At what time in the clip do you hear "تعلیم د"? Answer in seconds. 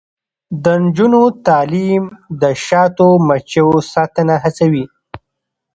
1.47-2.43